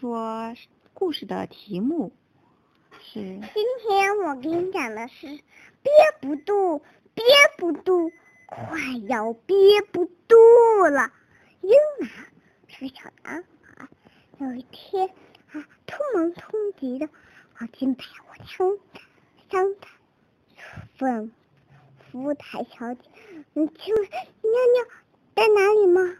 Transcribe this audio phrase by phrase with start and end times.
[0.00, 0.54] 说
[0.92, 2.12] 故事的题目
[3.00, 3.20] 是。
[3.20, 6.82] 今天我给你讲的是憋不住，
[7.14, 7.24] 憋
[7.56, 8.10] 不住，
[8.46, 8.76] 快
[9.08, 9.56] 要憋
[9.92, 10.36] 不住
[10.90, 11.12] 了。
[11.60, 11.70] 英
[12.00, 12.10] 男
[12.66, 13.88] 是个小男孩，
[14.38, 15.08] 有一天
[15.52, 17.08] 啊，匆忙匆急的
[17.54, 18.76] 跑进百货商
[19.48, 19.88] 商台
[20.98, 21.32] 问
[22.10, 23.00] 服务台小姐
[23.54, 24.84] ：“你请问尿尿
[25.36, 26.18] 在哪里吗？”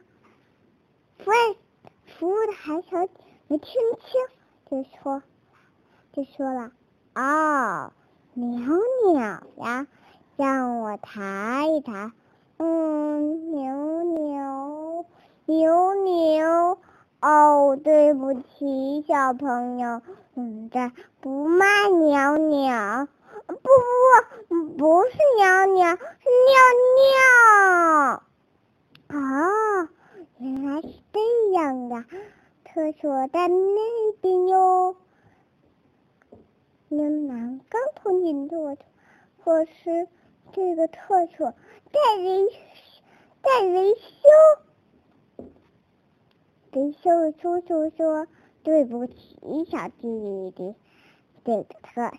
[1.27, 1.35] 喂，
[2.17, 3.13] 服务台小姐
[3.47, 4.21] 没听清，
[4.71, 5.23] 就说
[6.13, 6.73] 就说了
[7.15, 7.93] ：“哦，
[8.33, 8.61] 鸟
[9.13, 9.87] 鸟呀，
[10.37, 12.13] 让我抬一抬。”
[12.57, 15.07] 嗯，扭扭
[15.47, 16.79] 扭扭。
[17.21, 20.03] 哦，对不起，小朋友，
[20.35, 23.09] 嗯，这不卖鸟鸟。
[23.47, 23.69] 不不
[24.49, 26.01] 不，不是鸟鸟，是
[26.49, 26.55] 尿
[26.97, 28.23] 尿。
[29.09, 29.89] 哦，
[30.39, 31.21] 原来是这
[31.53, 32.05] 样的，
[32.75, 34.97] 厕所在那边哟。
[36.89, 38.77] 牛郎刚从进厕所，
[39.45, 40.09] 可是
[40.53, 41.55] 这个厕所
[41.93, 42.49] 在维
[43.45, 44.03] 在维修。
[46.73, 48.27] 维修叔叔说
[48.65, 49.39] ：“对不起，
[49.71, 50.75] 小弟弟，
[51.45, 52.19] 这个厕所。”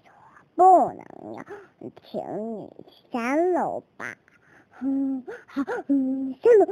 [0.56, 1.44] 不能用，
[2.06, 2.72] 请你
[3.12, 4.16] 三楼吧。
[4.80, 6.66] 嗯，好，嗯，三楼，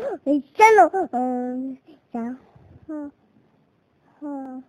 [0.56, 1.78] 三楼，嗯，
[2.14, 2.38] 然
[2.88, 3.12] 后，
[4.26, 4.64] 嗯，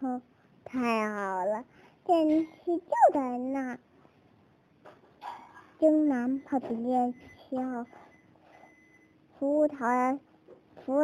[0.00, 0.20] 好，
[0.62, 1.64] 太好了，
[2.04, 3.78] 电梯就在那。
[5.78, 7.86] 京南跑进电梯后，
[9.38, 10.18] 服务台，
[10.84, 11.00] 服务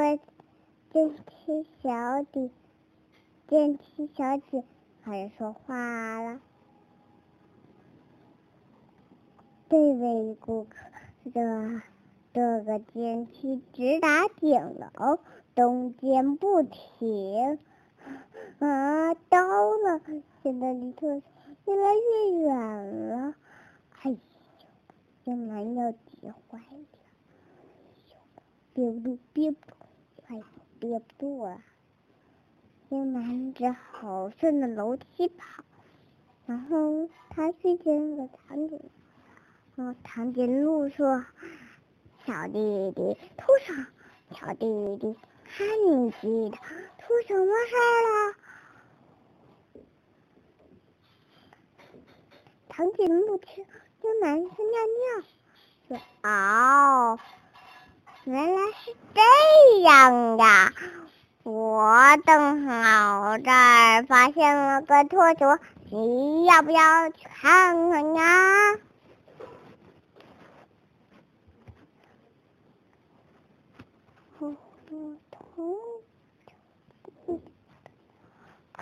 [0.91, 2.51] 电梯小姐，
[3.47, 4.63] 电梯小姐
[5.03, 6.43] 开始说话了。
[9.71, 10.77] 这位顾客，
[11.33, 11.81] 这
[12.35, 15.19] 这个电梯直达顶楼，
[15.55, 17.59] 动静不停。
[18.59, 20.01] 啊，到了，
[20.43, 21.23] 现在离厕所
[21.67, 23.35] 越来越远了。
[24.03, 24.17] 哎呦，
[25.25, 25.99] 竟然要挤
[26.49, 26.87] 坏了！
[28.75, 29.75] 憋不住，憋不住，
[30.27, 30.41] 快
[30.79, 31.61] 憋不住了。
[32.91, 35.65] 英男只好顺着楼梯跑，
[36.47, 38.81] 然后他遇见了长颈。
[39.77, 41.25] 哦，唐金鹿说
[42.27, 43.87] ：“小弟弟，出什？
[44.31, 45.17] 小弟弟，
[45.57, 47.75] 看你急的，出什么事
[48.07, 48.35] 了？”
[52.71, 53.65] 长颈鹿听，
[54.03, 55.23] 就男生尿尿，
[55.89, 57.19] 说：“哦，
[58.25, 59.21] 原来是这
[59.83, 60.73] 样呀！
[61.45, 65.61] 我正好这儿发现了个厕所，
[65.91, 68.77] 你要不要去看看呀？”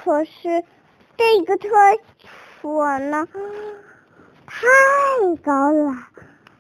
[0.05, 0.65] 可是
[1.17, 1.69] 这个厕
[2.61, 3.29] 所呢，
[4.47, 4.67] 太
[5.45, 6.09] 高了，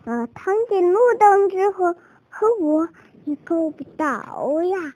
[0.04, 1.94] 呃，唐锦路登之后
[2.28, 2.88] 和我
[3.25, 4.06] 也够不到
[4.62, 4.94] 呀，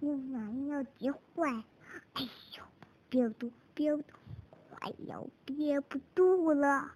[0.00, 1.64] 用完要急坏，
[2.14, 2.22] 哎
[2.56, 2.62] 呦，
[3.10, 4.04] 憋不住，憋不住，
[4.70, 6.92] 快要憋不住了。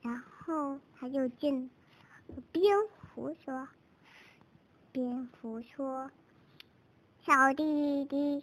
[0.00, 1.70] 然后他就进
[2.52, 2.74] 蝙
[3.14, 3.68] 蝠说。
[4.92, 6.10] 蝙蝠说
[7.26, 8.42] ：“小弟弟，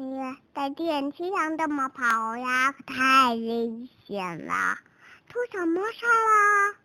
[0.00, 0.16] 你
[0.54, 4.78] 在电梯上这么跑呀，可太危险了！
[5.26, 6.76] 出什么事了？”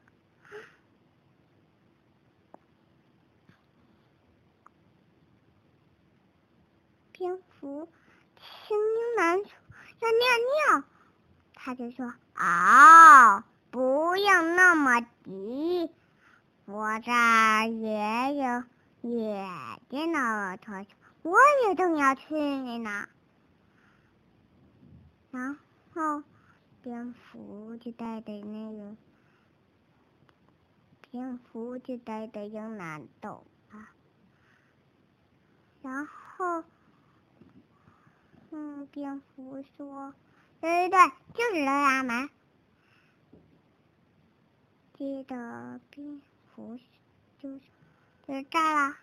[7.12, 7.88] 蝙蝠
[8.36, 8.76] 听
[9.16, 9.48] 男说
[10.00, 10.18] 要尿
[10.80, 10.84] 尿，
[11.54, 15.92] 他就说：“哦，不用那么急，
[16.66, 17.12] 我这
[17.68, 18.64] 也有。”
[19.04, 19.48] 也
[19.90, 20.86] 见到了厕所，
[21.24, 22.36] 我也正要去
[22.80, 23.08] 呢。
[25.32, 25.58] 然
[25.94, 26.24] 后
[26.82, 28.96] 蝙蝠就带着那个
[31.10, 33.88] 蝙蝠就带着英男走了。
[35.82, 36.64] 然后，
[38.52, 40.14] 嗯，蝙蝠说
[40.62, 42.30] ：“对对对，就是这样嘛。”
[44.94, 46.22] 接着蝙
[46.56, 46.78] 蝠
[47.40, 47.62] 就是。
[48.26, 48.96] 就是这了。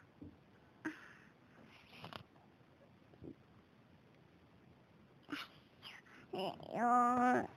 [6.50, 7.48] 哎呦！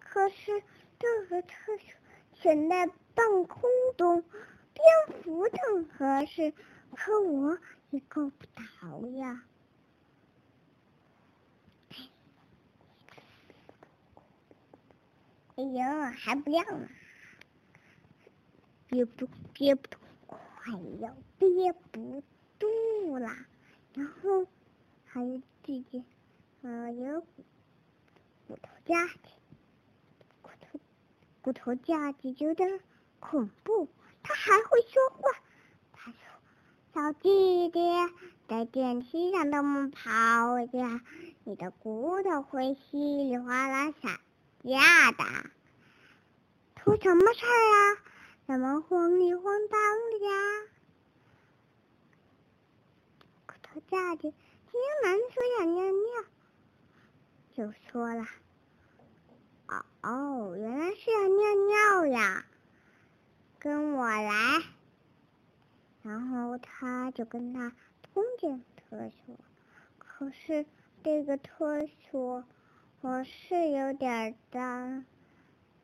[0.00, 0.62] 可是
[0.98, 1.48] 这个厕
[1.78, 1.94] 所
[2.34, 4.24] 悬在半空中，
[4.74, 6.52] 蝙蝠正合适，
[6.94, 7.58] 可我
[7.90, 9.44] 也够不着呀。
[15.56, 16.88] 哎呦，还不亮呢！
[18.88, 22.22] 憋不，憋不住，快要憋不。
[23.98, 24.46] 然后
[25.06, 26.04] 还有这些，
[26.62, 27.20] 呃，有
[28.46, 29.18] 骨头架子，
[30.40, 30.78] 骨头
[31.42, 32.78] 骨头架子有点
[33.18, 33.88] 恐怖，
[34.22, 35.30] 它还会说话。
[35.92, 36.20] 他说
[36.94, 37.80] ：“小弟弟，
[38.46, 41.02] 在电梯上这么跑呀，
[41.42, 44.20] 你的骨头会稀里哗啦散
[44.62, 45.24] 架的。
[46.76, 47.98] 出什么事儿啊？
[48.46, 49.80] 怎么慌里慌张
[50.12, 50.68] 的呀？”
[53.78, 54.32] 骨头夹子。
[54.70, 56.24] 金兰说想尿尿，
[57.54, 58.26] 就说了
[59.68, 62.44] ：“哦哦，原来是要尿尿呀，
[63.58, 64.62] 跟我来。”
[66.02, 67.72] 然后他就跟他
[68.02, 69.36] 通进厕所，
[69.98, 70.66] 可是
[71.02, 72.44] 这个厕所
[73.00, 75.04] 我是有点脏，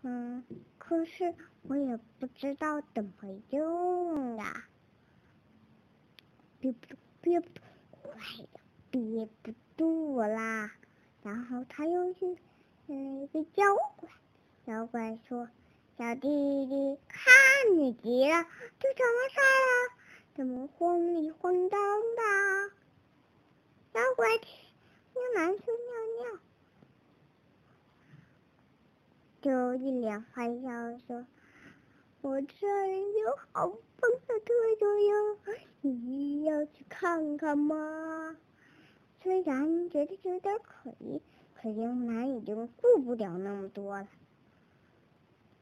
[0.02, 0.44] 嗯，
[0.78, 3.12] 可是我也不知道怎么
[3.50, 4.64] 用啊，
[6.60, 7.60] 憋不
[8.18, 8.48] 住，
[8.90, 9.54] 憋不住，快点！
[9.54, 10.72] 憋不住啦，
[11.22, 12.36] 然后他又去了。
[12.86, 14.08] 一个妖怪，
[14.66, 15.48] 妖怪说
[15.96, 16.28] ：“小弟
[16.66, 17.32] 弟，看
[17.76, 18.48] 你急了，出
[18.96, 19.94] 什么事了？
[20.34, 22.22] 怎么慌里慌张的？”
[23.94, 24.52] 妖怪听
[25.34, 26.40] 男生尿尿，
[29.40, 31.26] 就一脸坏笑说
[32.20, 35.38] ：“我这儿有好棒的特效哟，
[35.80, 35.90] 你
[37.04, 38.34] 看看吗？”
[39.20, 41.20] 虽然觉得有点可疑，
[41.54, 44.08] 可英男已经顾不了那么多了。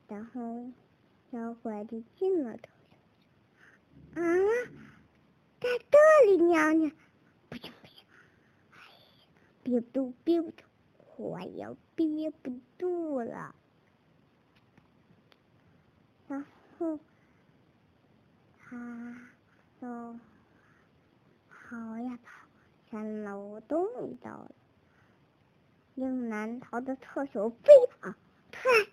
[0.06, 0.70] 然后，
[1.30, 2.68] 妖怪就进了厕
[4.14, 4.22] 所。
[4.22, 4.22] 啊，
[5.60, 6.92] 在这里尿尿，
[7.48, 8.04] 不行不行，
[8.70, 9.26] 哎呀，
[9.64, 10.62] 憋不住憋不住，
[11.16, 13.52] 我要憋不住了。
[16.28, 16.44] 然
[16.78, 17.00] 后，
[18.60, 19.16] 他
[19.80, 20.16] 就
[21.72, 22.30] 跑呀跑。
[22.90, 24.50] 三楼终于到了，
[25.94, 28.14] 英男逃到厕所飞跑，
[28.50, 28.86] 突然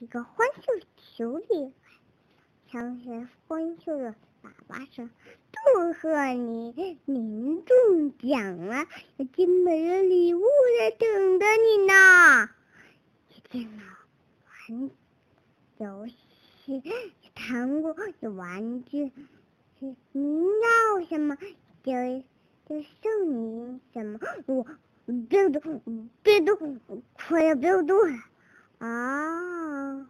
[0.00, 1.72] 一个欢笑球里，
[2.66, 5.08] 响起欢笑的喇叭声
[5.54, 8.84] ：“祝贺你，您中奖了，
[9.18, 10.42] 有精美的礼物
[10.80, 12.50] 在等着你呢！
[13.28, 13.84] 有电脑、
[14.66, 14.90] 玩
[15.76, 16.82] 游戏、
[17.36, 19.12] 糖果、有玩具，
[20.10, 21.38] 您要什么
[21.88, 22.24] 就。”
[22.68, 24.20] 就送你什么？
[24.44, 24.66] 我
[25.26, 25.80] 别动，
[26.22, 26.78] 别动，
[27.14, 28.18] 快要别动了
[28.86, 30.06] 啊！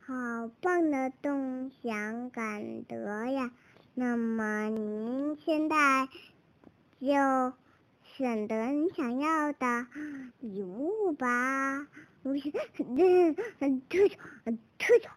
[0.00, 3.52] 好棒的动想感得呀！
[3.92, 6.08] 那么您现在
[7.00, 7.52] 就
[8.02, 9.86] 选择你想要的
[10.40, 11.86] 礼物吧。
[12.22, 14.16] 我是嗯嗯特特
[14.78, 15.10] 特特，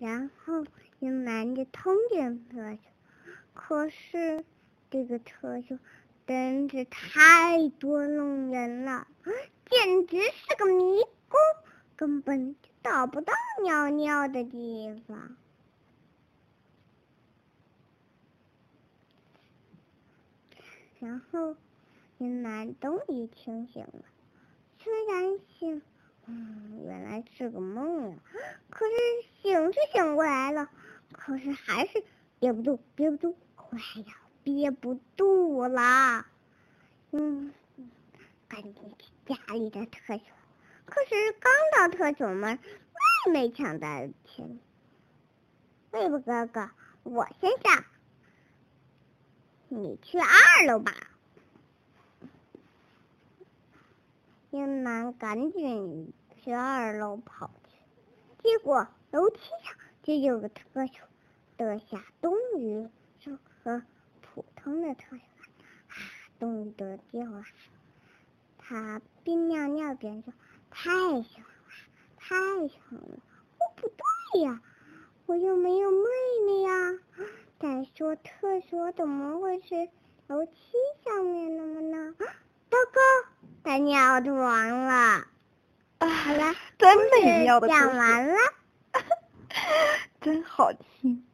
[0.00, 0.64] 然后
[0.98, 2.78] 用男的通电特特，
[3.56, 4.44] 可是。
[4.88, 5.80] 这个厕所
[6.28, 9.08] 真是太多弄人了，
[9.68, 11.40] 简直是个迷宫，
[11.96, 13.32] 根本就找不到
[13.64, 15.36] 尿尿的地方。
[21.00, 21.56] 然后，
[22.18, 24.04] 云南终于清醒了，
[24.78, 25.82] 虽然醒，
[26.26, 28.18] 嗯，原来是个梦啊，
[28.70, 28.92] 可是
[29.42, 30.70] 醒是醒过来了，
[31.10, 32.04] 可是还是
[32.38, 33.36] 憋不住，憋不住，
[33.76, 34.16] 哎呀！
[34.42, 36.24] 憋不住了，
[37.10, 37.52] 嗯，
[38.46, 40.20] 赶紧去家里的厕所。
[40.84, 41.52] 可是刚
[41.90, 42.56] 到厕所门，
[43.26, 44.58] 妹妹抢在了前面。
[45.90, 46.70] 妹妹哥哥，
[47.02, 47.84] 我先上，
[49.68, 50.92] 你去二楼吧。
[54.50, 57.76] 英男赶紧去二楼跑去，
[58.44, 61.00] 结果楼梯上就有个厕所
[61.56, 63.82] 的下冬鱼说和。
[64.34, 65.22] 普通的特效，
[65.88, 65.94] 啊，
[66.38, 67.42] 终于得掉了。
[68.58, 70.34] 他边尿尿边说
[70.68, 71.74] ：“太爽了，
[72.18, 72.36] 太
[72.68, 73.18] 爽了！”
[73.58, 74.60] 哦，不对呀，
[75.24, 75.98] 我又没有妹
[76.46, 76.98] 妹呀。
[77.58, 79.88] 再说厕所怎么会是
[80.26, 80.52] 楼梯
[81.06, 82.14] 上面的呢？
[82.18, 83.00] 糟糕，
[83.64, 85.26] 他尿床了。
[86.00, 88.34] 好了，真美妙的讲完了，
[90.20, 91.26] 真好听。